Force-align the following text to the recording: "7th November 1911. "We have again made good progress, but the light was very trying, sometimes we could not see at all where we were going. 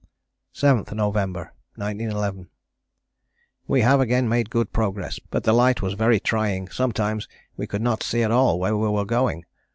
"7th 0.55 0.91
November 0.93 1.53
1911. 1.75 2.49
"We 3.67 3.81
have 3.81 3.99
again 4.01 4.27
made 4.27 4.49
good 4.49 4.73
progress, 4.73 5.19
but 5.19 5.43
the 5.43 5.53
light 5.53 5.83
was 5.83 5.93
very 5.93 6.19
trying, 6.19 6.69
sometimes 6.69 7.27
we 7.55 7.67
could 7.67 7.83
not 7.83 8.01
see 8.01 8.23
at 8.23 8.31
all 8.31 8.59
where 8.59 8.75
we 8.75 8.89
were 8.89 9.05
going. 9.05 9.45